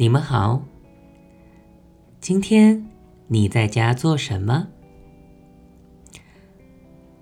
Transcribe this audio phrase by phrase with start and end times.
[0.00, 0.62] 你们好，
[2.22, 2.88] 今天
[3.26, 4.66] 你在家做什么？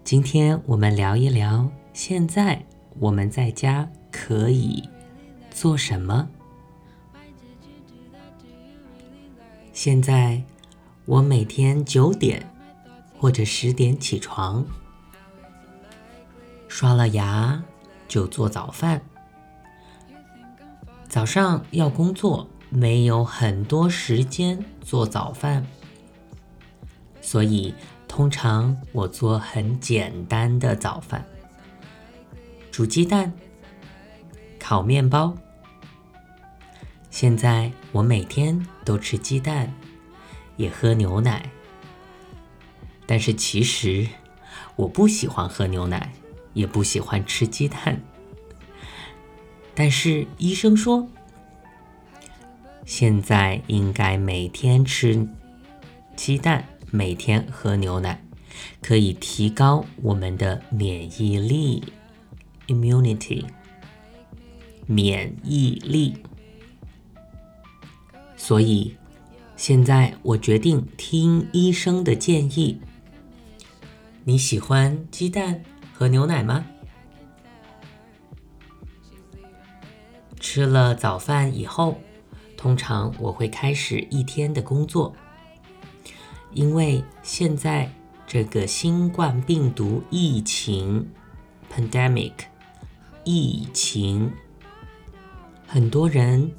[0.05, 2.65] 今天我们聊一聊，现在
[3.01, 4.89] 我们在家可以
[5.51, 6.29] 做什么？
[9.73, 10.41] 现在
[11.05, 12.49] 我每天九点
[13.19, 14.65] 或者十点起床，
[16.69, 17.61] 刷了牙
[18.07, 19.03] 就做早饭。
[21.09, 25.67] 早上要工作，没有很多时间做早饭，
[27.21, 27.75] 所以
[28.07, 31.27] 通常我做很简单的早饭：
[32.71, 33.33] 煮鸡蛋、
[34.59, 35.35] 烤面包。
[37.11, 39.75] 现在我每天都吃鸡蛋，
[40.57, 41.51] 也喝牛奶，
[43.07, 44.07] 但是其实
[44.77, 46.13] 我不喜欢喝牛奶，
[46.53, 48.01] 也不喜欢吃鸡蛋。
[49.75, 51.09] 但是医生说，
[52.89, 55.29] 现在应该每天吃
[56.17, 58.25] 鸡蛋，每天喝牛奶，
[58.81, 61.85] 可以提高我们的免疫力
[62.67, 63.45] （immunity）。
[64.87, 66.17] 免疫力。
[68.39, 68.97] 所以
[69.55, 72.81] 现在我决定听医生的建议。
[74.25, 76.65] 你喜欢鸡蛋和牛奶吗？
[80.41, 82.01] 吃了早饭以后，
[82.59, 85.15] 通常我会开始一天的工作。
[86.53, 87.91] 因为现在
[88.27, 91.09] 这个新冠病毒疫情
[91.73, 92.33] （pandemic）
[93.25, 94.33] 疫情，
[95.67, 96.51] 很多人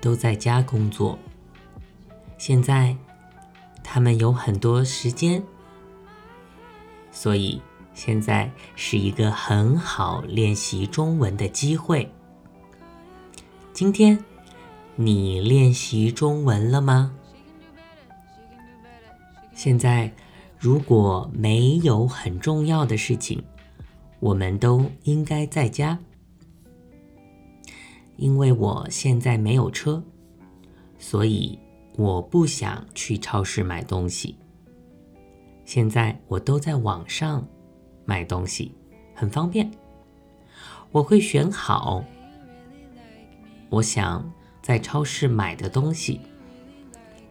[0.00, 1.18] 都在家工作。
[2.38, 2.96] 现在
[3.84, 5.42] 他们有很多时间，
[7.10, 7.60] 所以
[7.92, 12.10] 现在是一个很好练习中文的机会。
[13.72, 14.18] 今天
[14.94, 17.14] 你练习中文了吗？
[19.54, 20.12] 现在
[20.58, 23.42] 如果没有很重要的事情，
[24.20, 25.98] 我们都应该在家。
[28.16, 30.02] 因为我现在没有车，
[30.98, 31.58] 所以
[31.96, 34.36] 我不想去超市买东西。
[35.64, 37.46] 现在我都在网上
[38.04, 38.72] 买东西，
[39.14, 39.70] 很方便。
[40.90, 42.04] 我会选好。
[43.70, 44.30] 我想
[44.62, 46.20] 在超市买的东西，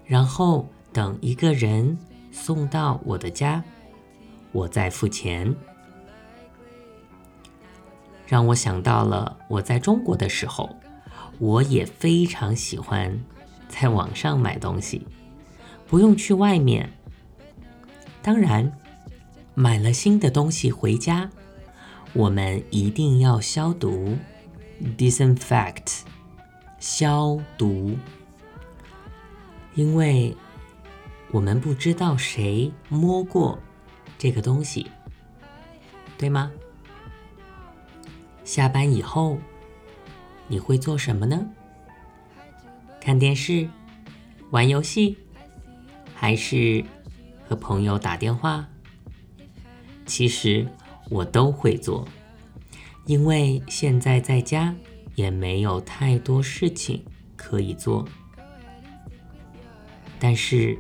[0.06, 1.98] 然后等一个人
[2.32, 3.64] 送到我的家，
[4.52, 5.56] 我再付钱。
[8.28, 10.70] 让我想到了我在中国的时候，
[11.40, 13.18] 我也非常喜欢
[13.68, 15.08] 在网上买东西，
[15.88, 16.92] 不用去外面。
[18.22, 18.72] 当然，
[19.54, 21.30] 买了新的东西回家，
[22.14, 24.18] 我们一定要消毒
[24.98, 26.02] ，disinfect。
[26.82, 27.96] 消毒，
[29.76, 30.36] 因为
[31.30, 33.60] 我们不知道谁摸过
[34.18, 34.90] 这个东西，
[36.18, 36.52] 对吗？
[38.44, 39.38] 下班以后
[40.48, 41.48] 你会做什么呢？
[43.00, 43.70] 看电视、
[44.50, 45.16] 玩游戏，
[46.16, 46.84] 还是
[47.48, 48.68] 和朋友打电话？
[50.08, 50.68] 其实
[51.12, 52.08] 我都会做，
[53.06, 54.76] 因为现在在家。
[55.16, 57.04] 也没有太多事情
[57.36, 58.08] 可以做，
[60.20, 60.78] 但是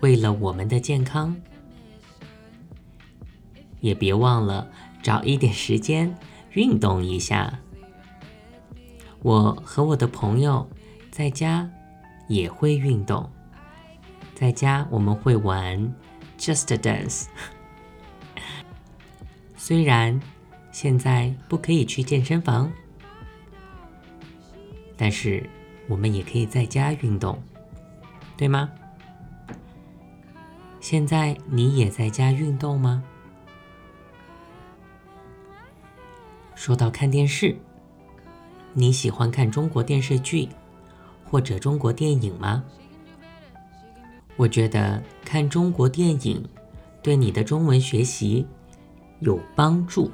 [0.00, 1.36] 为了我们的健康，
[3.80, 4.70] 也别忘了
[5.02, 6.16] 找一点时间
[6.52, 7.58] 运动一下。
[9.22, 10.68] 我和我的朋友
[11.10, 11.68] 在家
[12.28, 13.28] 也会运动，
[14.34, 15.94] 在家我们会玩
[16.38, 17.26] Just Dance。
[19.56, 20.20] 虽然
[20.70, 22.72] 现在不可以去健身房。
[24.96, 25.48] 但是
[25.88, 27.40] 我们也可以在家运动，
[28.36, 28.70] 对吗？
[30.80, 33.02] 现在你也在家运动吗？
[36.54, 37.54] 说到看电视，
[38.72, 40.48] 你喜欢看中国电视剧
[41.24, 42.64] 或者中国电影吗？
[44.36, 46.46] 我觉得看中国电影
[47.02, 48.46] 对你的中文学习
[49.20, 50.10] 有帮助，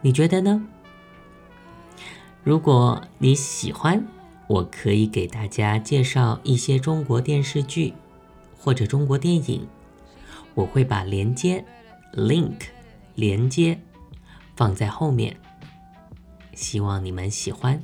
[0.00, 0.66] 你觉得呢？
[2.44, 4.04] 如果你喜欢，
[4.48, 7.94] 我可以给大家介绍一些中国电视剧
[8.58, 9.68] 或者中国电影，
[10.54, 11.64] 我会把连接
[12.12, 12.56] link
[13.14, 13.80] 连接
[14.56, 15.36] 放在后面，
[16.52, 17.80] 希望你们喜欢。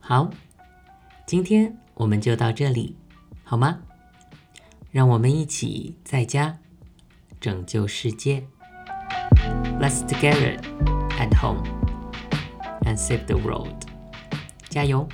[0.00, 0.30] 好，
[1.26, 2.96] 今天我们就到这里，
[3.44, 3.80] 好吗？
[4.90, 6.58] 让我们一起在家
[7.38, 8.42] 拯救世界。
[9.78, 10.58] Let's together
[11.18, 11.81] at home.
[12.92, 13.86] And save the world.
[14.68, 15.08] 加油！